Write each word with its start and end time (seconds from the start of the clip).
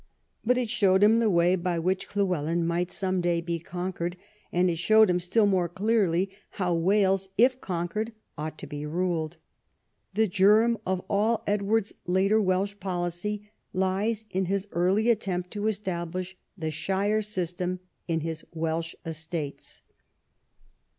But 0.43 0.57
it 0.57 0.67
showed 0.71 1.03
him 1.03 1.19
the 1.19 1.29
way 1.29 1.55
by 1.55 1.77
which 1.77 2.09
Llywelyn 2.15 2.65
might 2.65 2.89
some 2.89 3.21
day 3.21 3.39
be 3.39 3.59
conquered, 3.59 4.17
and 4.51 4.67
it 4.67 4.77
showed 4.79 5.11
him 5.11 5.19
still 5.19 5.45
more 5.45 5.69
clearly 5.69 6.31
how 6.49 6.73
Wales, 6.73 7.29
if 7.37 7.61
conquered, 7.61 8.11
ought 8.35 8.57
to 8.57 8.65
be 8.65 8.83
ruled. 8.83 9.37
The 10.15 10.25
germ 10.27 10.79
of 10.87 11.05
all 11.07 11.43
Edward's 11.45 11.93
later 12.07 12.41
Welsh 12.41 12.73
policy 12.79 13.51
lies 13.73 14.25
in 14.31 14.45
his 14.45 14.65
early 14.71 15.07
attempt 15.11 15.51
to 15.51 15.67
establish 15.67 16.35
the 16.57 16.71
shire 16.71 17.21
system 17.21 17.79
in 18.07 18.21
his 18.21 18.43
Welsh 18.55 18.95
estates. 19.05 19.83